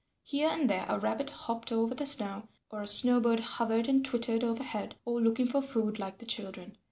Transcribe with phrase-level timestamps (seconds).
[0.23, 4.43] Here and there a rabbit hopped over the snow, or a snowbird hovered and twittered
[4.43, 6.79] overhead, all looking for food like the children.